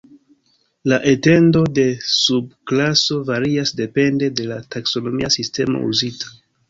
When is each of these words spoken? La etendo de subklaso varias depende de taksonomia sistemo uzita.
La 0.93 0.97
etendo 1.09 1.61
de 1.79 1.85
subklaso 2.13 3.17
varias 3.27 3.75
depende 3.83 4.31
de 4.41 4.59
taksonomia 4.77 5.29
sistemo 5.37 5.85
uzita. 5.95 6.35